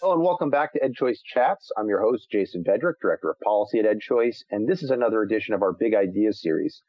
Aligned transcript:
Hello 0.00 0.14
and 0.14 0.22
welcome 0.22 0.48
back 0.48 0.72
to 0.72 0.78
EdChoice 0.78 1.18
Chats. 1.24 1.72
I'm 1.76 1.88
your 1.88 2.00
host, 2.00 2.30
Jason 2.30 2.62
Bedrick, 2.62 3.00
Director 3.02 3.30
of 3.30 3.40
Policy 3.40 3.80
at 3.80 3.84
EdChoice, 3.84 4.44
and 4.48 4.68
this 4.68 4.84
is 4.84 4.90
another 4.90 5.22
edition 5.22 5.54
of 5.54 5.62
our 5.62 5.72
Big 5.72 5.92
Ideas 5.92 6.40
series. 6.40 6.84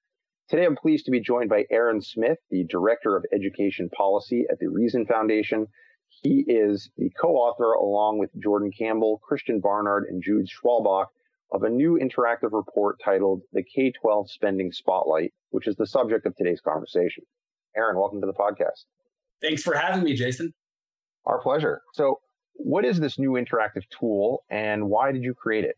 Today 0.48 0.64
I'm 0.64 0.76
pleased 0.76 1.06
to 1.06 1.12
be 1.12 1.20
joined 1.20 1.50
by 1.50 1.66
Aaron 1.72 2.04
Smith, 2.04 2.38
the 2.52 2.66
Director 2.66 3.18
of 3.18 3.26
Education 3.34 3.90
Policy 3.98 4.46
at 4.52 4.60
the 4.60 4.68
Reason 4.68 5.08
Foundation. 5.08 5.66
He 6.08 6.46
is 6.48 6.92
the 6.98 7.10
co-author, 7.20 7.72
along 7.72 8.20
with 8.20 8.30
Jordan 8.40 8.70
Campbell, 8.78 9.20
Christian 9.28 9.60
Barnard, 9.60 10.06
and 10.08 10.22
Jude 10.22 10.46
Schwalbach, 10.46 11.08
of 11.52 11.64
a 11.64 11.70
new 11.70 11.98
interactive 12.00 12.52
report 12.52 12.98
titled 13.04 13.42
The 13.54 13.64
K-12 13.64 14.30
Spending 14.30 14.72
Spotlight, 14.72 15.34
which 15.50 15.68
is 15.68 15.76
the 15.78 15.88
subject 15.88 16.28
of 16.28 16.36
today's 16.36 16.62
conversation. 16.62 17.24
Aaron, 17.76 17.98
welcome 17.98 18.22
to 18.22 18.28
the 18.28 18.34
podcast. 18.34 18.86
Thanks 19.42 19.64
for 19.64 19.76
having 19.76 20.04
me, 20.04 20.14
Jason. 20.14 20.54
Our 21.26 21.42
pleasure. 21.42 21.82
So, 21.94 22.20
what 22.60 22.86
is 22.86 23.00
this 23.00 23.18
new 23.18 23.32
interactive 23.32 23.84
tool 23.90 24.44
and 24.50 24.90
why 24.90 25.12
did 25.12 25.24
you 25.24 25.34
create 25.34 25.66
it? 25.66 25.78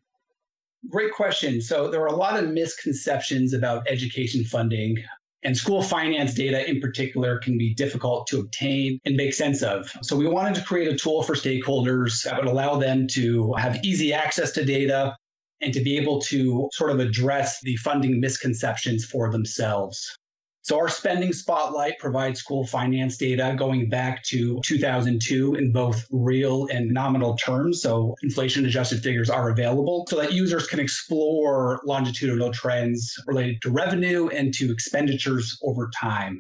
Great 0.89 1.13
question. 1.13 1.61
So, 1.61 1.89
there 1.89 2.01
are 2.01 2.07
a 2.07 2.15
lot 2.15 2.43
of 2.43 2.49
misconceptions 2.49 3.53
about 3.53 3.87
education 3.87 4.43
funding, 4.43 4.97
and 5.43 5.55
school 5.55 5.83
finance 5.83 6.33
data 6.33 6.67
in 6.67 6.81
particular 6.81 7.37
can 7.37 7.55
be 7.55 7.75
difficult 7.75 8.25
to 8.27 8.39
obtain 8.39 8.99
and 9.05 9.15
make 9.15 9.33
sense 9.35 9.61
of. 9.61 9.91
So, 10.01 10.15
we 10.15 10.27
wanted 10.27 10.55
to 10.55 10.63
create 10.63 10.87
a 10.87 10.97
tool 10.97 11.21
for 11.21 11.35
stakeholders 11.35 12.23
that 12.23 12.37
would 12.37 12.47
allow 12.47 12.77
them 12.77 13.05
to 13.09 13.53
have 13.53 13.83
easy 13.83 14.11
access 14.11 14.51
to 14.53 14.65
data 14.65 15.15
and 15.61 15.71
to 15.71 15.81
be 15.81 15.97
able 15.97 16.19
to 16.21 16.67
sort 16.73 16.89
of 16.89 16.99
address 16.99 17.61
the 17.61 17.75
funding 17.77 18.19
misconceptions 18.19 19.05
for 19.05 19.31
themselves. 19.31 20.17
So 20.63 20.77
our 20.77 20.89
spending 20.89 21.33
spotlight 21.33 21.97
provides 21.97 22.39
school 22.39 22.67
finance 22.67 23.17
data 23.17 23.55
going 23.57 23.89
back 23.89 24.23
to 24.25 24.61
2002 24.63 25.55
in 25.55 25.71
both 25.71 26.05
real 26.11 26.67
and 26.67 26.91
nominal 26.91 27.35
terms. 27.35 27.81
So 27.81 28.15
inflation 28.21 28.65
adjusted 28.65 29.01
figures 29.01 29.29
are 29.29 29.49
available 29.49 30.05
so 30.07 30.17
that 30.17 30.33
users 30.33 30.67
can 30.67 30.79
explore 30.79 31.81
longitudinal 31.83 32.51
trends 32.51 33.15
related 33.25 33.59
to 33.63 33.71
revenue 33.71 34.27
and 34.27 34.53
to 34.53 34.71
expenditures 34.71 35.57
over 35.63 35.89
time. 35.99 36.39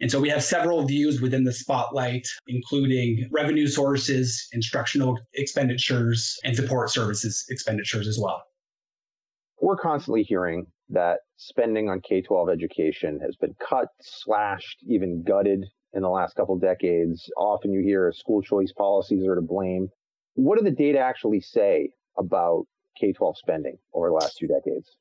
And 0.00 0.08
so 0.08 0.20
we 0.20 0.28
have 0.28 0.44
several 0.44 0.84
views 0.84 1.20
within 1.20 1.42
the 1.42 1.52
spotlight, 1.52 2.28
including 2.46 3.28
revenue 3.32 3.66
sources, 3.66 4.46
instructional 4.52 5.18
expenditures, 5.34 6.38
and 6.44 6.54
support 6.54 6.90
services 6.90 7.44
expenditures 7.50 8.06
as 8.06 8.20
well. 8.20 8.40
We're 9.60 9.76
constantly 9.76 10.22
hearing 10.22 10.68
that 10.90 11.18
spending 11.36 11.88
on 11.88 12.00
K 12.00 12.22
12 12.22 12.48
education 12.48 13.20
has 13.20 13.36
been 13.36 13.54
cut, 13.60 13.88
slashed, 14.00 14.78
even 14.86 15.22
gutted 15.22 15.64
in 15.92 16.02
the 16.02 16.08
last 16.08 16.34
couple 16.34 16.58
decades. 16.58 17.30
Often 17.36 17.72
you 17.72 17.82
hear 17.82 18.12
school 18.12 18.42
choice 18.42 18.72
policies 18.72 19.26
are 19.26 19.34
to 19.34 19.42
blame. 19.42 19.88
What 20.34 20.58
do 20.58 20.64
the 20.64 20.70
data 20.70 20.98
actually 20.98 21.40
say 21.40 21.90
about 22.18 22.64
K 22.98 23.12
12 23.12 23.38
spending 23.38 23.76
over 23.94 24.08
the 24.08 24.14
last 24.14 24.36
two 24.38 24.46
decades? 24.46 24.96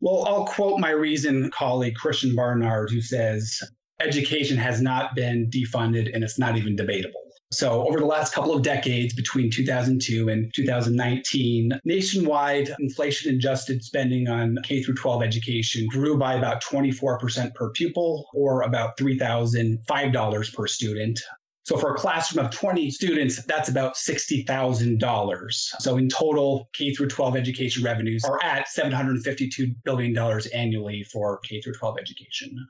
Well, 0.00 0.24
I'll 0.26 0.46
quote 0.46 0.80
my 0.80 0.90
Reason 0.90 1.50
colleague, 1.50 1.94
Christian 1.94 2.34
Barnard, 2.34 2.90
who 2.90 3.02
says 3.02 3.60
education 4.00 4.56
has 4.56 4.80
not 4.80 5.14
been 5.14 5.50
defunded 5.50 6.14
and 6.14 6.24
it's 6.24 6.38
not 6.38 6.56
even 6.56 6.74
debatable. 6.74 7.19
So, 7.52 7.84
over 7.88 7.98
the 7.98 8.06
last 8.06 8.32
couple 8.32 8.54
of 8.54 8.62
decades, 8.62 9.12
between 9.12 9.50
2002 9.50 10.28
and 10.28 10.54
2019, 10.54 11.80
nationwide 11.84 12.70
inflation 12.78 13.34
adjusted 13.34 13.82
spending 13.82 14.28
on 14.28 14.56
K 14.62 14.84
through 14.84 14.94
12 14.94 15.24
education 15.24 15.88
grew 15.88 16.16
by 16.16 16.34
about 16.34 16.62
24% 16.62 17.52
per 17.54 17.70
pupil, 17.70 18.28
or 18.34 18.62
about 18.62 18.96
$3,005 18.96 20.54
per 20.54 20.66
student. 20.68 21.18
So, 21.64 21.76
for 21.76 21.92
a 21.92 21.98
classroom 21.98 22.46
of 22.46 22.52
20 22.52 22.88
students, 22.92 23.44
that's 23.46 23.68
about 23.68 23.96
$60,000. 23.96 25.52
So, 25.52 25.96
in 25.96 26.08
total, 26.08 26.68
K 26.72 26.94
through 26.94 27.08
12 27.08 27.34
education 27.34 27.82
revenues 27.82 28.24
are 28.24 28.38
at 28.44 28.68
$752 28.68 29.74
billion 29.84 30.16
annually 30.54 31.02
for 31.02 31.40
K 31.40 31.60
through 31.60 31.74
12 31.74 31.96
education. 32.00 32.68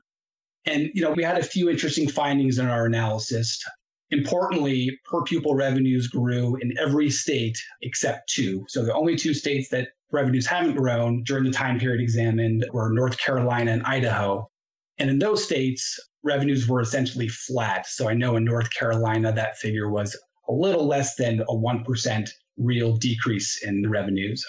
And, 0.65 0.89
you 0.95 1.03
know, 1.03 1.11
we 1.11 1.23
had 1.23 1.37
a 1.37 1.43
few 1.43 1.69
interesting 1.69 2.07
findings 2.09 2.57
in 2.57 2.67
our 2.67 2.87
analysis. 2.87 3.63
Importantly, 4.11 4.99
per 5.05 5.23
pupil 5.23 5.55
revenues 5.55 6.07
grew 6.07 6.57
in 6.57 6.77
every 6.77 7.09
state 7.09 7.57
except 7.81 8.29
two. 8.29 8.65
So 8.67 8.83
the 8.83 8.93
only 8.93 9.15
two 9.15 9.33
states 9.33 9.69
that 9.69 9.89
revenues 10.11 10.45
haven't 10.45 10.75
grown 10.75 11.23
during 11.23 11.45
the 11.45 11.51
time 11.51 11.79
period 11.79 12.01
examined 12.01 12.65
were 12.73 12.91
North 12.91 13.17
Carolina 13.17 13.71
and 13.71 13.83
Idaho. 13.83 14.49
And 14.97 15.09
in 15.09 15.19
those 15.19 15.43
states, 15.43 15.97
revenues 16.23 16.67
were 16.67 16.81
essentially 16.81 17.29
flat. 17.29 17.87
So 17.87 18.09
I 18.09 18.13
know 18.13 18.35
in 18.35 18.43
North 18.43 18.69
Carolina, 18.71 19.31
that 19.31 19.57
figure 19.57 19.89
was 19.89 20.15
a 20.49 20.53
little 20.53 20.85
less 20.85 21.15
than 21.15 21.39
a 21.41 21.55
1% 21.55 22.29
real 22.57 22.97
decrease 22.97 23.63
in 23.63 23.81
the 23.81 23.89
revenues. 23.89 24.45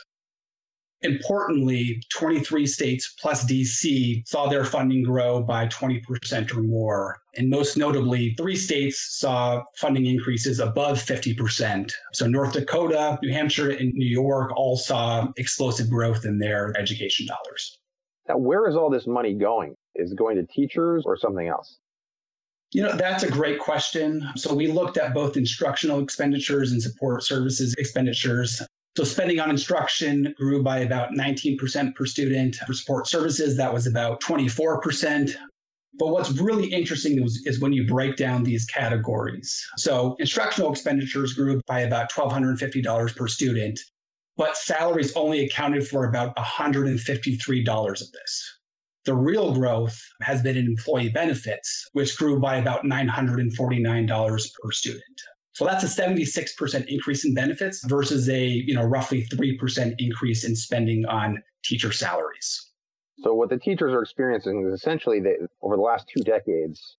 Importantly, 1.04 2.00
23 2.16 2.66
states 2.66 3.14
plus 3.20 3.44
DC 3.44 4.26
saw 4.26 4.48
their 4.48 4.64
funding 4.64 5.02
grow 5.02 5.42
by 5.42 5.66
20% 5.66 6.56
or 6.56 6.62
more. 6.62 7.18
And 7.36 7.48
most 7.48 7.76
notably, 7.76 8.34
three 8.34 8.56
states 8.56 9.18
saw 9.18 9.62
funding 9.76 10.06
increases 10.06 10.60
above 10.60 10.98
50%. 10.98 11.90
So 12.12 12.26
North 12.26 12.52
Dakota, 12.52 13.18
New 13.22 13.32
Hampshire, 13.32 13.70
and 13.70 13.92
New 13.94 14.06
York 14.06 14.52
all 14.56 14.76
saw 14.76 15.28
explosive 15.36 15.90
growth 15.90 16.24
in 16.24 16.38
their 16.38 16.72
education 16.78 17.26
dollars. 17.26 17.78
Now, 18.28 18.38
where 18.38 18.68
is 18.68 18.76
all 18.76 18.90
this 18.90 19.06
money 19.06 19.34
going? 19.34 19.74
Is 19.94 20.12
it 20.12 20.18
going 20.18 20.36
to 20.36 20.46
teachers 20.46 21.04
or 21.04 21.16
something 21.16 21.48
else? 21.48 21.78
You 22.72 22.82
know, 22.82 22.96
that's 22.96 23.22
a 23.22 23.30
great 23.30 23.58
question. 23.58 24.26
So 24.36 24.54
we 24.54 24.66
looked 24.66 24.96
at 24.96 25.12
both 25.12 25.36
instructional 25.36 26.00
expenditures 26.00 26.72
and 26.72 26.82
support 26.82 27.22
services 27.22 27.74
expenditures. 27.76 28.62
So 28.96 29.04
spending 29.04 29.40
on 29.40 29.48
instruction 29.48 30.34
grew 30.36 30.62
by 30.62 30.80
about 30.80 31.12
19% 31.12 31.94
per 31.94 32.04
student. 32.04 32.56
For 32.56 32.74
support 32.74 33.06
services, 33.06 33.56
that 33.56 33.72
was 33.72 33.86
about 33.86 34.20
24%. 34.20 35.34
But 35.98 36.08
what's 36.08 36.30
really 36.32 36.68
interesting 36.68 37.22
is, 37.22 37.42
is, 37.46 37.60
when 37.60 37.72
you 37.72 37.86
break 37.86 38.16
down 38.16 38.44
these 38.44 38.64
categories. 38.66 39.62
So 39.78 40.16
instructional 40.18 40.70
expenditures 40.70 41.32
grew 41.34 41.60
by 41.66 41.80
about 41.80 42.10
$1,250 42.12 43.16
per 43.16 43.28
student, 43.28 43.80
but 44.36 44.56
salaries 44.56 45.14
only 45.14 45.44
accounted 45.44 45.86
for 45.86 46.04
about 46.04 46.34
$153 46.36 47.90
of 47.90 48.12
this. 48.12 48.58
The 49.04 49.14
real 49.14 49.52
growth 49.52 49.98
has 50.22 50.42
been 50.42 50.56
in 50.56 50.66
employee 50.66 51.10
benefits, 51.10 51.88
which 51.92 52.16
grew 52.16 52.38
by 52.40 52.56
about 52.56 52.84
$949 52.84 54.52
per 54.62 54.70
student. 54.70 55.20
So 55.54 55.66
that's 55.66 55.84
a 55.84 56.02
76% 56.02 56.86
increase 56.88 57.24
in 57.24 57.34
benefits 57.34 57.84
versus 57.86 58.28
a, 58.28 58.46
you 58.46 58.74
know, 58.74 58.84
roughly 58.84 59.26
3% 59.26 59.94
increase 59.98 60.44
in 60.44 60.56
spending 60.56 61.04
on 61.06 61.42
teacher 61.62 61.92
salaries. 61.92 62.70
So 63.22 63.34
what 63.34 63.50
the 63.50 63.58
teachers 63.58 63.92
are 63.92 64.02
experiencing 64.02 64.66
is 64.66 64.72
essentially 64.72 65.20
that 65.20 65.46
over 65.60 65.76
the 65.76 65.82
last 65.82 66.06
two 66.08 66.22
decades, 66.24 66.96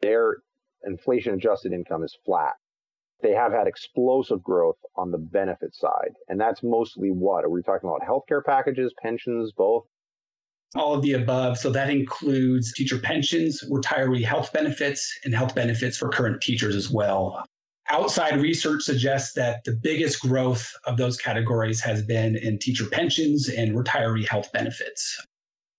their 0.00 0.36
inflation 0.84 1.34
adjusted 1.34 1.72
income 1.72 2.04
is 2.04 2.16
flat. 2.24 2.52
They 3.22 3.32
have 3.32 3.52
had 3.52 3.66
explosive 3.66 4.42
growth 4.42 4.76
on 4.96 5.10
the 5.10 5.18
benefit 5.18 5.74
side. 5.74 6.12
And 6.28 6.40
that's 6.40 6.62
mostly 6.62 7.08
what? 7.08 7.44
Are 7.44 7.50
we 7.50 7.62
talking 7.62 7.88
about 7.88 8.06
healthcare 8.06 8.44
packages, 8.44 8.92
pensions, 9.02 9.52
both? 9.56 9.84
All 10.76 10.94
of 10.94 11.02
the 11.02 11.14
above. 11.14 11.58
So 11.58 11.70
that 11.70 11.90
includes 11.90 12.72
teacher 12.72 12.98
pensions, 12.98 13.64
retiree 13.70 14.24
health 14.24 14.52
benefits, 14.52 15.18
and 15.24 15.34
health 15.34 15.54
benefits 15.54 15.96
for 15.96 16.08
current 16.08 16.40
teachers 16.40 16.76
as 16.76 16.90
well. 16.90 17.44
Outside 17.88 18.40
research 18.40 18.82
suggests 18.82 19.32
that 19.34 19.62
the 19.64 19.72
biggest 19.72 20.20
growth 20.20 20.72
of 20.86 20.96
those 20.96 21.16
categories 21.16 21.80
has 21.80 22.02
been 22.02 22.36
in 22.36 22.58
teacher 22.58 22.86
pensions 22.90 23.48
and 23.48 23.76
retiree 23.76 24.26
health 24.28 24.50
benefits. 24.52 25.24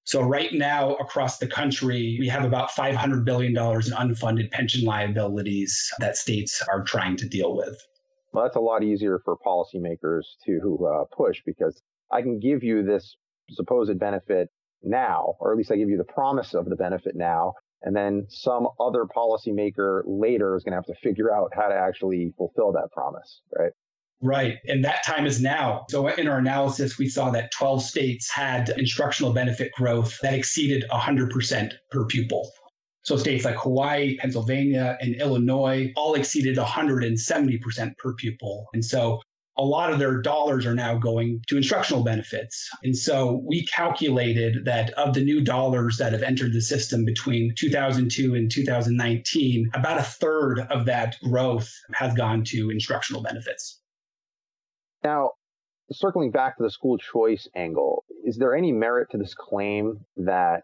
So, 0.05 0.21
right 0.21 0.53
now 0.53 0.95
across 0.95 1.37
the 1.37 1.47
country, 1.47 2.15
we 2.17 2.29
have 2.29 2.45
about 2.45 2.69
$500 2.69 3.25
billion 3.25 3.51
in 3.51 3.57
unfunded 3.57 4.51
pension 4.51 4.85
liabilities 4.85 5.91
that 5.99 6.15
states 6.15 6.63
are 6.69 6.81
trying 6.83 7.17
to 7.17 7.27
deal 7.27 7.57
with. 7.57 7.77
Well, 8.31 8.45
that's 8.45 8.55
a 8.55 8.61
lot 8.61 8.83
easier 8.83 9.19
for 9.25 9.35
policymakers 9.45 10.23
to 10.45 10.87
uh, 10.87 11.03
push 11.13 11.41
because 11.45 11.81
I 12.09 12.21
can 12.21 12.39
give 12.39 12.63
you 12.63 12.83
this 12.83 13.17
supposed 13.49 13.99
benefit 13.99 14.49
now, 14.81 15.35
or 15.41 15.51
at 15.51 15.57
least 15.57 15.71
I 15.71 15.75
give 15.75 15.89
you 15.89 15.97
the 15.97 16.05
promise 16.05 16.53
of 16.53 16.69
the 16.69 16.75
benefit 16.77 17.15
now, 17.15 17.53
and 17.83 17.95
then 17.95 18.25
some 18.29 18.67
other 18.79 19.05
policymaker 19.05 20.01
later 20.05 20.55
is 20.55 20.63
going 20.63 20.71
to 20.71 20.77
have 20.77 20.85
to 20.85 20.95
figure 21.01 21.33
out 21.33 21.51
how 21.55 21.67
to 21.67 21.75
actually 21.75 22.33
fulfill 22.37 22.71
that 22.73 22.89
promise, 22.91 23.41
right? 23.57 23.71
Right. 24.19 24.55
And 24.67 24.83
that 24.83 25.05
time 25.05 25.27
is 25.27 25.41
now. 25.41 25.85
So 25.89 26.07
in 26.07 26.27
our 26.27 26.39
analysis, 26.39 26.97
we 26.97 27.07
saw 27.07 27.29
that 27.31 27.51
12 27.51 27.83
states 27.83 28.31
had 28.31 28.69
instructional 28.69 29.31
benefit 29.31 29.71
growth 29.73 30.17
that 30.23 30.33
exceeded 30.33 30.85
100% 30.91 31.71
per 31.91 32.05
pupil. 32.05 32.49
So 33.03 33.15
states 33.15 33.45
like 33.45 33.55
Hawaii, 33.55 34.17
Pennsylvania, 34.17 34.97
and 34.99 35.15
Illinois 35.15 35.93
all 35.95 36.15
exceeded 36.15 36.57
170% 36.57 37.97
per 37.97 38.13
pupil. 38.15 38.65
And 38.73 38.83
so 38.83 39.21
a 39.57 39.63
lot 39.63 39.91
of 39.91 39.99
their 39.99 40.21
dollars 40.21 40.65
are 40.65 40.75
now 40.75 40.95
going 40.97 41.41
to 41.47 41.57
instructional 41.57 42.03
benefits. 42.03 42.69
And 42.83 42.95
so 42.95 43.41
we 43.45 43.65
calculated 43.65 44.65
that 44.65 44.91
of 44.91 45.13
the 45.13 45.23
new 45.23 45.41
dollars 45.41 45.97
that 45.97 46.13
have 46.13 46.21
entered 46.21 46.53
the 46.53 46.61
system 46.61 47.05
between 47.05 47.53
2002 47.57 48.35
and 48.35 48.51
2019, 48.51 49.71
about 49.73 49.99
a 49.99 50.03
third 50.03 50.59
of 50.69 50.85
that 50.85 51.17
growth 51.23 51.71
has 51.93 52.13
gone 52.13 52.43
to 52.45 52.69
instructional 52.69 53.23
benefits. 53.23 53.81
Now, 55.03 55.31
circling 55.91 56.31
back 56.31 56.57
to 56.57 56.63
the 56.63 56.71
school 56.71 56.97
choice 56.97 57.47
angle, 57.55 58.03
is 58.25 58.37
there 58.37 58.55
any 58.55 58.71
merit 58.71 59.09
to 59.11 59.17
this 59.17 59.33
claim 59.33 60.01
that 60.17 60.63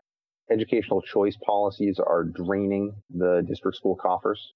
educational 0.52 1.02
choice 1.02 1.38
policies 1.46 2.00
are 2.06 2.24
draining 2.24 2.94
the 3.10 3.44
district 3.48 3.78
school 3.78 3.96
coffers? 3.96 4.54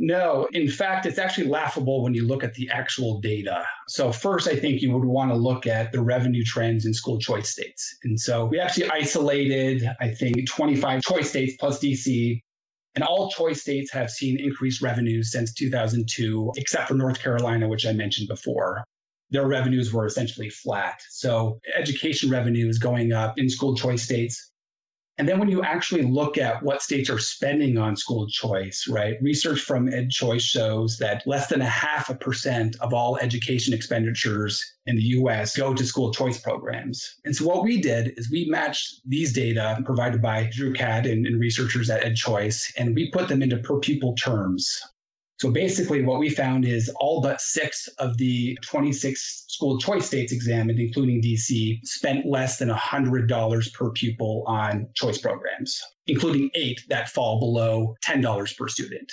No, 0.00 0.48
in 0.52 0.68
fact, 0.68 1.06
it's 1.06 1.18
actually 1.18 1.48
laughable 1.48 2.04
when 2.04 2.14
you 2.14 2.24
look 2.24 2.44
at 2.44 2.54
the 2.54 2.70
actual 2.70 3.20
data. 3.20 3.64
So, 3.88 4.12
first, 4.12 4.46
I 4.46 4.54
think 4.54 4.80
you 4.80 4.92
would 4.92 5.04
want 5.04 5.32
to 5.32 5.36
look 5.36 5.66
at 5.66 5.90
the 5.90 6.00
revenue 6.00 6.44
trends 6.44 6.86
in 6.86 6.94
school 6.94 7.18
choice 7.18 7.50
states. 7.50 7.96
And 8.04 8.18
so, 8.18 8.44
we 8.44 8.60
actually 8.60 8.88
isolated, 8.90 9.88
I 10.00 10.14
think, 10.14 10.48
25 10.48 11.02
choice 11.02 11.28
states 11.28 11.56
plus 11.58 11.80
DC. 11.80 12.40
And 12.94 13.04
all 13.04 13.28
choice 13.30 13.60
states 13.60 13.92
have 13.92 14.08
seen 14.08 14.38
increased 14.38 14.80
revenues 14.82 15.32
since 15.32 15.52
2002, 15.52 16.52
except 16.56 16.88
for 16.88 16.94
North 16.94 17.20
Carolina, 17.20 17.68
which 17.68 17.84
I 17.84 17.92
mentioned 17.92 18.28
before. 18.28 18.84
Their 19.30 19.46
revenues 19.46 19.92
were 19.92 20.06
essentially 20.06 20.48
flat. 20.48 21.02
So, 21.10 21.58
education 21.76 22.30
revenue 22.30 22.68
is 22.68 22.78
going 22.78 23.12
up 23.12 23.36
in 23.36 23.50
school 23.50 23.74
choice 23.74 24.04
states. 24.04 24.52
And 25.18 25.28
then 25.28 25.40
when 25.40 25.48
you 25.48 25.62
actually 25.62 26.02
look 26.02 26.38
at 26.38 26.62
what 26.62 26.80
states 26.80 27.10
are 27.10 27.18
spending 27.18 27.76
on 27.76 27.96
school 27.96 28.28
choice, 28.28 28.86
right? 28.88 29.16
Research 29.20 29.60
from 29.60 29.88
EdChoice 29.88 30.42
shows 30.42 30.96
that 30.98 31.26
less 31.26 31.48
than 31.48 31.60
a 31.60 31.66
half 31.66 32.08
a 32.08 32.14
percent 32.14 32.76
of 32.80 32.94
all 32.94 33.18
education 33.18 33.74
expenditures 33.74 34.64
in 34.86 34.94
the 34.94 35.02
US 35.02 35.56
go 35.56 35.74
to 35.74 35.84
school 35.84 36.12
choice 36.12 36.40
programs. 36.40 37.16
And 37.24 37.34
so 37.34 37.46
what 37.46 37.64
we 37.64 37.80
did 37.80 38.14
is 38.16 38.30
we 38.30 38.46
matched 38.48 39.00
these 39.06 39.32
data 39.32 39.82
provided 39.84 40.22
by 40.22 40.50
Drew 40.52 40.72
Catt 40.72 41.04
and, 41.04 41.26
and 41.26 41.40
researchers 41.40 41.90
at 41.90 42.04
EdChoice, 42.04 42.72
and 42.78 42.94
we 42.94 43.10
put 43.10 43.26
them 43.28 43.42
into 43.42 43.58
per 43.58 43.80
pupil 43.80 44.14
terms. 44.14 44.80
So 45.38 45.52
basically, 45.52 46.02
what 46.02 46.18
we 46.18 46.30
found 46.30 46.64
is 46.64 46.88
all 46.98 47.20
but 47.20 47.40
six 47.40 47.86
of 47.98 48.16
the 48.18 48.58
26 48.62 49.44
school 49.46 49.78
choice 49.78 50.06
states 50.06 50.32
examined, 50.32 50.80
including 50.80 51.22
DC, 51.22 51.78
spent 51.84 52.26
less 52.26 52.58
than 52.58 52.68
$100 52.68 53.72
per 53.72 53.90
pupil 53.90 54.42
on 54.48 54.88
choice 54.94 55.18
programs, 55.18 55.80
including 56.08 56.50
eight 56.56 56.80
that 56.88 57.08
fall 57.10 57.38
below 57.38 57.94
$10 58.04 58.56
per 58.56 58.66
student. 58.66 59.12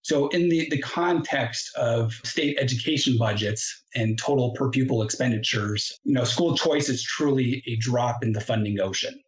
So, 0.00 0.28
in 0.28 0.48
the, 0.48 0.66
the 0.70 0.78
context 0.78 1.76
of 1.76 2.12
state 2.24 2.56
education 2.58 3.18
budgets 3.18 3.82
and 3.94 4.18
total 4.18 4.52
per 4.52 4.70
pupil 4.70 5.02
expenditures, 5.02 5.98
you 6.04 6.14
know, 6.14 6.24
school 6.24 6.56
choice 6.56 6.88
is 6.88 7.02
truly 7.02 7.62
a 7.66 7.76
drop 7.76 8.22
in 8.22 8.32
the 8.32 8.40
funding 8.40 8.80
ocean. 8.80 9.20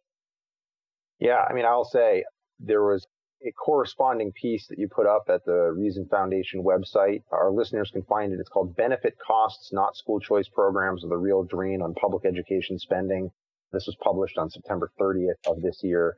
Yeah, 1.19 1.45
I 1.47 1.53
mean, 1.53 1.65
I'll 1.65 1.85
say 1.85 2.23
there 2.59 2.81
was 2.83 3.05
a 3.45 3.51
corresponding 3.53 4.31
piece 4.33 4.67
that 4.67 4.79
you 4.79 4.87
put 4.87 5.07
up 5.07 5.23
at 5.29 5.45
the 5.45 5.71
Reason 5.71 6.05
Foundation 6.09 6.63
website. 6.63 7.23
Our 7.31 7.51
listeners 7.51 7.89
can 7.91 8.03
find 8.03 8.33
it. 8.33 8.39
It's 8.39 8.49
called 8.49 8.75
Benefit 8.75 9.17
Costs, 9.25 9.71
Not 9.71 9.95
School 9.95 10.19
Choice 10.19 10.49
Programs, 10.49 11.03
of 11.03 11.09
the 11.09 11.17
Real 11.17 11.43
Drain 11.43 11.81
on 11.81 11.93
Public 11.93 12.25
Education 12.25 12.77
Spending. 12.77 13.31
This 13.71 13.85
was 13.85 13.95
published 14.03 14.37
on 14.37 14.49
September 14.49 14.91
30th 14.99 15.47
of 15.47 15.61
this 15.61 15.81
year. 15.83 16.17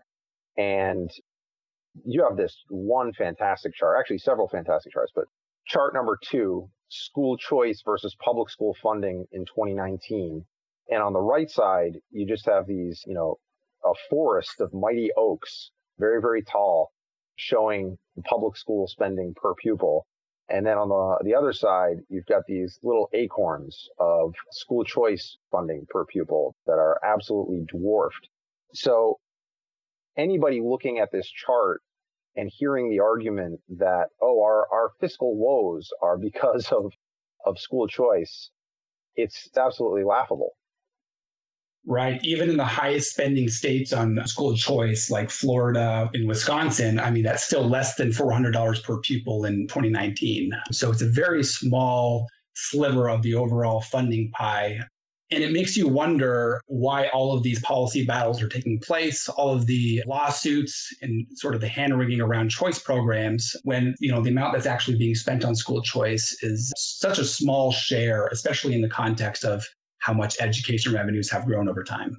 And 0.57 1.12
you 2.06 2.23
have 2.23 2.38
this 2.38 2.56
one 2.69 3.13
fantastic 3.13 3.75
chart, 3.75 3.97
actually 4.00 4.19
several 4.19 4.47
fantastic 4.47 4.94
charts, 4.94 5.12
but 5.13 5.25
chart 5.67 5.94
number 5.94 6.17
two, 6.24 6.69
school 6.89 7.38
choice 7.38 7.81
versus 7.85 8.15
public 8.24 8.50
school 8.50 8.75
funding 8.81 9.25
in 9.31 9.45
2019. 9.45 10.45
And 10.89 11.03
on 11.03 11.13
the 11.13 11.21
right 11.21 11.50
side, 11.50 11.97
you 12.09 12.25
just 12.25 12.45
have 12.47 12.65
these, 12.67 13.03
you 13.06 13.13
know, 13.13 13.38
a 13.85 13.94
forest 14.09 14.59
of 14.59 14.74
mighty 14.74 15.09
oaks, 15.15 15.71
very, 16.00 16.21
very 16.21 16.44
tall, 16.44 16.91
showing 17.35 17.97
the 18.15 18.21
public 18.23 18.57
school 18.57 18.87
spending 18.87 19.33
per 19.35 19.53
pupil. 19.55 20.05
And 20.49 20.65
then 20.65 20.77
on 20.77 20.89
the, 20.89 21.29
the 21.29 21.35
other 21.35 21.53
side, 21.53 21.97
you've 22.09 22.25
got 22.25 22.43
these 22.47 22.77
little 22.83 23.09
acorns 23.13 23.87
of 23.99 24.33
school 24.51 24.83
choice 24.83 25.37
funding 25.51 25.85
per 25.89 26.05
pupil 26.05 26.55
that 26.65 26.73
are 26.73 26.99
absolutely 27.03 27.63
dwarfed. 27.67 28.27
So 28.73 29.19
anybody 30.17 30.61
looking 30.61 30.99
at 30.99 31.11
this 31.11 31.27
chart 31.27 31.81
and 32.35 32.51
hearing 32.53 32.89
the 32.89 32.99
argument 32.99 33.61
that, 33.77 34.07
oh, 34.21 34.41
our, 34.41 34.67
our 34.71 34.91
fiscal 34.99 35.37
woes 35.37 35.89
are 36.01 36.17
because 36.17 36.71
of, 36.71 36.91
of 37.45 37.57
school 37.57 37.87
choice, 37.87 38.49
it's 39.15 39.49
absolutely 39.57 40.03
laughable 40.03 40.51
right? 41.85 42.19
Even 42.23 42.49
in 42.49 42.57
the 42.57 42.65
highest 42.65 43.11
spending 43.11 43.49
states 43.49 43.93
on 43.93 44.19
school 44.25 44.55
choice, 44.55 45.09
like 45.09 45.29
Florida 45.29 46.09
and 46.13 46.27
Wisconsin, 46.27 46.99
I 46.99 47.11
mean, 47.11 47.23
that's 47.23 47.43
still 47.43 47.67
less 47.67 47.95
than 47.95 48.09
$400 48.09 48.83
per 48.83 48.99
pupil 48.99 49.45
in 49.45 49.67
2019. 49.67 50.51
So 50.71 50.91
it's 50.91 51.01
a 51.01 51.09
very 51.09 51.43
small 51.43 52.27
sliver 52.53 53.09
of 53.09 53.21
the 53.23 53.35
overall 53.35 53.81
funding 53.81 54.31
pie. 54.31 54.79
And 55.33 55.41
it 55.45 55.53
makes 55.53 55.77
you 55.77 55.87
wonder 55.87 56.59
why 56.67 57.07
all 57.07 57.33
of 57.33 57.41
these 57.41 57.61
policy 57.61 58.05
battles 58.05 58.41
are 58.41 58.49
taking 58.49 58.79
place, 58.79 59.29
all 59.29 59.53
of 59.53 59.65
the 59.65 60.03
lawsuits 60.05 60.93
and 61.01 61.25
sort 61.35 61.55
of 61.55 61.61
the 61.61 61.69
hand 61.69 61.97
wringing 61.97 62.19
around 62.19 62.49
choice 62.49 62.79
programs 62.79 63.55
when, 63.63 63.95
you 63.99 64.11
know, 64.11 64.21
the 64.21 64.29
amount 64.29 64.53
that's 64.53 64.65
actually 64.65 64.97
being 64.97 65.15
spent 65.15 65.45
on 65.45 65.55
school 65.55 65.81
choice 65.81 66.35
is 66.41 66.73
such 66.75 67.17
a 67.17 67.23
small 67.23 67.71
share, 67.71 68.27
especially 68.27 68.75
in 68.75 68.81
the 68.81 68.89
context 68.89 69.45
of 69.45 69.65
how 70.01 70.13
much 70.13 70.36
education 70.42 70.94
revenues 70.94 71.31
have 71.31 71.45
grown 71.45 71.69
over 71.69 71.83
time. 71.83 72.18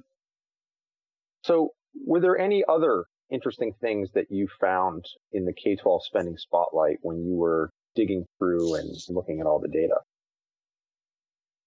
So, 1.43 1.69
were 2.05 2.19
there 2.19 2.37
any 2.37 2.63
other 2.67 3.05
interesting 3.29 3.73
things 3.81 4.09
that 4.13 4.25
you 4.29 4.47
found 4.59 5.05
in 5.33 5.45
the 5.45 5.53
K 5.53 5.75
12 5.75 6.05
spending 6.05 6.37
spotlight 6.37 6.97
when 7.01 7.23
you 7.23 7.35
were 7.35 7.69
digging 7.95 8.25
through 8.39 8.75
and 8.75 8.89
looking 9.09 9.39
at 9.39 9.45
all 9.45 9.59
the 9.59 9.67
data? 9.67 9.95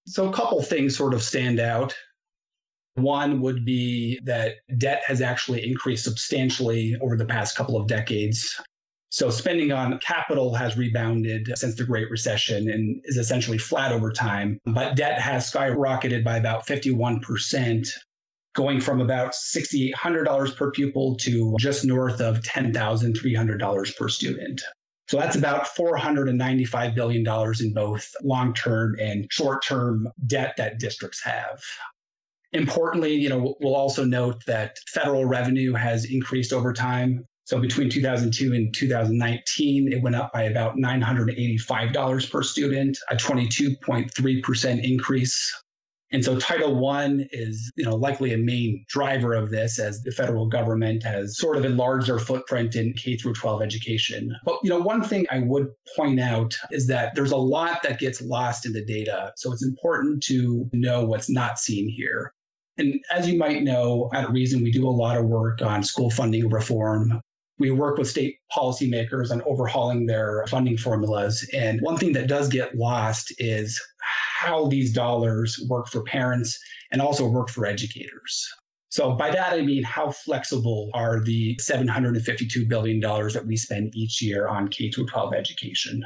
So, 0.06 0.28
a 0.28 0.32
couple 0.32 0.60
things 0.62 0.96
sort 0.96 1.14
of 1.14 1.22
stand 1.22 1.60
out. 1.60 1.94
One 2.94 3.42
would 3.42 3.66
be 3.66 4.18
that 4.24 4.54
debt 4.78 5.02
has 5.06 5.20
actually 5.20 5.68
increased 5.68 6.04
substantially 6.04 6.96
over 7.02 7.16
the 7.16 7.26
past 7.26 7.56
couple 7.56 7.76
of 7.76 7.86
decades. 7.86 8.58
So 9.16 9.30
spending 9.30 9.72
on 9.72 9.98
capital 10.00 10.54
has 10.56 10.76
rebounded 10.76 11.50
since 11.56 11.74
the 11.74 11.84
Great 11.84 12.10
Recession 12.10 12.68
and 12.68 13.00
is 13.04 13.16
essentially 13.16 13.56
flat 13.56 13.90
over 13.90 14.12
time. 14.12 14.60
But 14.66 14.94
debt 14.94 15.18
has 15.18 15.50
skyrocketed 15.50 16.22
by 16.22 16.36
about 16.36 16.66
51%, 16.66 17.88
going 18.54 18.78
from 18.78 19.00
about 19.00 19.32
$6,800 19.32 20.54
per 20.54 20.70
pupil 20.70 21.16
to 21.20 21.56
just 21.58 21.86
north 21.86 22.20
of 22.20 22.42
$10,300 22.42 23.96
per 23.96 24.08
student. 24.10 24.60
So 25.08 25.16
that's 25.16 25.34
about 25.34 25.64
$495 25.64 26.94
billion 26.94 27.26
in 27.60 27.72
both 27.72 28.12
long 28.22 28.52
term 28.52 28.96
and 29.00 29.26
short 29.30 29.64
term 29.64 30.08
debt 30.26 30.58
that 30.58 30.78
districts 30.78 31.24
have. 31.24 31.62
Importantly, 32.52 33.14
you 33.14 33.30
know, 33.30 33.54
we'll 33.62 33.76
also 33.76 34.04
note 34.04 34.44
that 34.46 34.76
federal 34.92 35.24
revenue 35.24 35.72
has 35.72 36.04
increased 36.04 36.52
over 36.52 36.74
time. 36.74 37.24
So 37.46 37.60
between 37.60 37.88
2002 37.88 38.54
and 38.54 38.74
2019, 38.74 39.92
it 39.92 40.02
went 40.02 40.16
up 40.16 40.32
by 40.32 40.42
about 40.42 40.76
$985 40.76 42.30
per 42.30 42.42
student, 42.42 42.98
a 43.08 43.14
22.3% 43.14 44.84
increase. 44.84 45.62
And 46.10 46.24
so 46.24 46.40
Title 46.40 46.84
I 46.88 47.28
is, 47.30 47.70
you 47.76 47.84
know, 47.84 47.94
likely 47.94 48.32
a 48.32 48.38
main 48.38 48.84
driver 48.88 49.34
of 49.34 49.50
this 49.50 49.78
as 49.78 50.02
the 50.02 50.10
federal 50.10 50.48
government 50.48 51.04
has 51.04 51.38
sort 51.38 51.56
of 51.56 51.64
enlarged 51.64 52.08
their 52.08 52.18
footprint 52.18 52.74
in 52.74 52.92
K 52.94 53.16
through 53.16 53.34
12 53.34 53.62
education. 53.62 54.34
But, 54.44 54.58
you 54.64 54.70
know, 54.70 54.80
one 54.80 55.02
thing 55.02 55.24
I 55.30 55.38
would 55.38 55.68
point 55.96 56.18
out 56.18 56.52
is 56.72 56.88
that 56.88 57.14
there's 57.14 57.32
a 57.32 57.36
lot 57.36 57.80
that 57.84 58.00
gets 58.00 58.20
lost 58.20 58.66
in 58.66 58.72
the 58.72 58.84
data. 58.84 59.32
So 59.36 59.52
it's 59.52 59.64
important 59.64 60.20
to 60.24 60.68
know 60.72 61.04
what's 61.04 61.30
not 61.30 61.60
seen 61.60 61.88
here. 61.88 62.32
And 62.76 63.00
as 63.10 63.28
you 63.28 63.38
might 63.38 63.62
know, 63.62 64.10
at 64.12 64.30
Reason, 64.30 64.62
we 64.62 64.72
do 64.72 64.86
a 64.86 64.90
lot 64.90 65.16
of 65.16 65.26
work 65.26 65.62
on 65.62 65.84
school 65.84 66.10
funding 66.10 66.48
reform. 66.48 67.20
We 67.58 67.70
work 67.70 67.98
with 67.98 68.08
state 68.08 68.38
policymakers 68.54 69.30
on 69.30 69.42
overhauling 69.42 70.06
their 70.06 70.44
funding 70.48 70.76
formulas. 70.76 71.48
And 71.54 71.80
one 71.80 71.96
thing 71.96 72.12
that 72.12 72.28
does 72.28 72.48
get 72.48 72.76
lost 72.76 73.32
is 73.38 73.80
how 74.00 74.66
these 74.68 74.92
dollars 74.92 75.58
work 75.68 75.88
for 75.88 76.02
parents 76.02 76.58
and 76.92 77.00
also 77.00 77.26
work 77.26 77.48
for 77.48 77.66
educators. 77.66 78.46
So 78.88 79.12
by 79.12 79.30
that 79.30 79.52
I 79.52 79.62
mean 79.62 79.82
how 79.82 80.10
flexible 80.10 80.90
are 80.94 81.20
the 81.22 81.56
$752 81.56 82.68
billion 82.68 83.00
that 83.00 83.44
we 83.46 83.56
spend 83.56 83.94
each 83.94 84.22
year 84.22 84.48
on 84.48 84.68
K 84.68 84.90
12 84.90 85.34
education. 85.34 86.02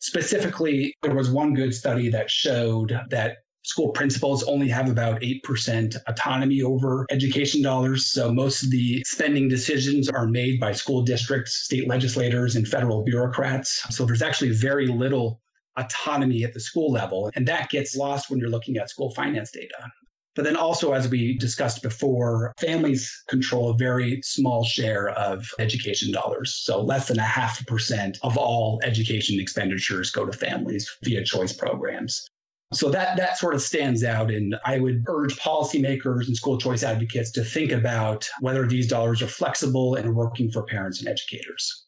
Specifically, 0.00 0.94
there 1.02 1.14
was 1.14 1.30
one 1.30 1.54
good 1.54 1.72
study 1.72 2.08
that 2.10 2.28
showed 2.28 2.98
that 3.10 3.38
school 3.62 3.90
principals 3.90 4.42
only 4.44 4.68
have 4.68 4.90
about 4.90 5.20
8% 5.20 5.96
autonomy 6.06 6.62
over 6.62 7.06
education 7.10 7.62
dollars. 7.62 8.10
So 8.10 8.32
most 8.32 8.64
of 8.64 8.70
the 8.70 9.02
spending 9.06 9.48
decisions 9.48 10.08
are 10.08 10.26
made 10.26 10.58
by 10.60 10.72
school 10.72 11.02
districts, 11.02 11.54
state 11.64 11.88
legislators, 11.88 12.56
and 12.56 12.66
federal 12.66 13.02
bureaucrats. 13.04 13.84
So 13.94 14.04
there's 14.04 14.22
actually 14.22 14.50
very 14.50 14.86
little 14.86 15.40
autonomy 15.76 16.44
at 16.44 16.52
the 16.52 16.60
school 16.60 16.92
level. 16.92 17.30
And 17.34 17.46
that 17.48 17.70
gets 17.70 17.96
lost 17.96 18.30
when 18.30 18.38
you're 18.38 18.50
looking 18.50 18.76
at 18.76 18.90
school 18.90 19.14
finance 19.14 19.50
data. 19.50 19.90
But 20.34 20.44
then 20.44 20.56
also, 20.56 20.92
as 20.92 21.08
we 21.08 21.36
discussed 21.36 21.82
before, 21.82 22.54
families 22.58 23.22
control 23.28 23.70
a 23.70 23.76
very 23.76 24.22
small 24.22 24.64
share 24.64 25.10
of 25.10 25.46
education 25.58 26.10
dollars. 26.10 26.54
So 26.54 26.80
less 26.80 27.08
than 27.08 27.18
a 27.18 27.22
half 27.22 27.64
percent 27.66 28.18
of 28.22 28.38
all 28.38 28.80
education 28.82 29.38
expenditures 29.38 30.10
go 30.10 30.24
to 30.24 30.32
families 30.32 30.90
via 31.02 31.22
choice 31.22 31.52
programs. 31.52 32.26
So 32.72 32.90
that 32.90 33.16
that 33.16 33.38
sort 33.38 33.54
of 33.54 33.62
stands 33.62 34.02
out. 34.04 34.30
And 34.30 34.56
I 34.64 34.78
would 34.78 35.04
urge 35.06 35.36
policymakers 35.38 36.26
and 36.26 36.36
school 36.36 36.58
choice 36.58 36.82
advocates 36.82 37.30
to 37.32 37.44
think 37.44 37.72
about 37.72 38.28
whether 38.40 38.66
these 38.66 38.88
dollars 38.88 39.22
are 39.22 39.26
flexible 39.26 39.94
and 39.94 40.14
working 40.14 40.50
for 40.50 40.64
parents 40.64 41.00
and 41.00 41.08
educators. 41.08 41.86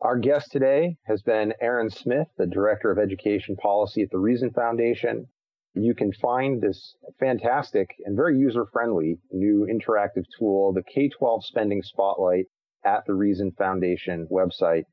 Our 0.00 0.18
guest 0.18 0.52
today 0.52 0.96
has 1.06 1.22
been 1.22 1.54
Aaron 1.60 1.90
Smith, 1.90 2.28
the 2.36 2.46
Director 2.46 2.90
of 2.90 2.98
Education 2.98 3.56
Policy 3.56 4.02
at 4.02 4.10
the 4.10 4.18
Reason 4.18 4.50
Foundation. 4.50 5.26
You 5.74 5.94
can 5.94 6.12
find 6.12 6.60
this 6.60 6.94
fantastic 7.18 7.88
and 8.04 8.16
very 8.16 8.38
user 8.38 8.66
friendly 8.72 9.18
new 9.30 9.66
interactive 9.70 10.24
tool, 10.38 10.72
the 10.72 10.82
K 10.82 11.08
12 11.08 11.44
Spending 11.46 11.82
Spotlight, 11.82 12.44
at 12.84 13.04
the 13.06 13.14
Reason 13.14 13.50
Foundation 13.58 14.26
website. 14.30 14.84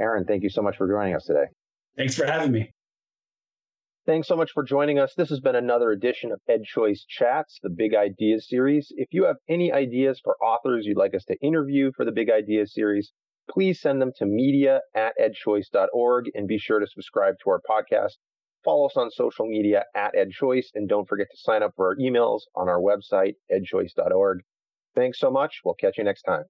Aaron, 0.00 0.24
thank 0.24 0.42
you 0.42 0.48
so 0.48 0.62
much 0.62 0.76
for 0.76 0.88
joining 0.88 1.14
us 1.14 1.24
today. 1.24 1.46
Thanks 1.96 2.14
for 2.14 2.24
having 2.24 2.52
me. 2.52 2.72
Thanks 4.04 4.26
so 4.26 4.34
much 4.34 4.50
for 4.50 4.64
joining 4.64 4.98
us. 4.98 5.14
This 5.14 5.28
has 5.28 5.38
been 5.38 5.54
another 5.54 5.92
edition 5.92 6.32
of 6.32 6.40
EdChoice 6.50 7.02
Chats, 7.08 7.60
the 7.62 7.70
Big 7.70 7.94
Ideas 7.94 8.48
series. 8.48 8.92
If 8.96 9.06
you 9.12 9.26
have 9.26 9.36
any 9.48 9.72
ideas 9.72 10.20
for 10.24 10.36
authors 10.42 10.86
you'd 10.86 10.96
like 10.96 11.14
us 11.14 11.24
to 11.26 11.36
interview 11.40 11.92
for 11.96 12.04
the 12.04 12.10
Big 12.10 12.28
Ideas 12.28 12.74
series, 12.74 13.12
please 13.48 13.80
send 13.80 14.02
them 14.02 14.10
to 14.16 14.26
media 14.26 14.80
at 14.92 15.14
edchoice.org 15.20 16.30
and 16.34 16.48
be 16.48 16.58
sure 16.58 16.80
to 16.80 16.86
subscribe 16.88 17.34
to 17.44 17.50
our 17.50 17.60
podcast. 17.60 18.14
Follow 18.64 18.86
us 18.86 18.96
on 18.96 19.08
social 19.12 19.46
media 19.46 19.84
at 19.94 20.14
EdChoice 20.14 20.66
and 20.74 20.88
don't 20.88 21.08
forget 21.08 21.28
to 21.30 21.36
sign 21.36 21.62
up 21.62 21.72
for 21.76 21.90
our 21.90 21.96
emails 21.96 22.40
on 22.56 22.68
our 22.68 22.80
website, 22.80 23.34
edchoice.org. 23.52 24.40
Thanks 24.96 25.20
so 25.20 25.30
much. 25.30 25.60
We'll 25.64 25.74
catch 25.74 25.96
you 25.96 26.02
next 26.02 26.22
time. 26.22 26.42